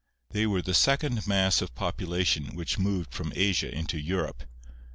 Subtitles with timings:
[0.31, 4.41] They were the second mass of population which moved from Asia into Europe.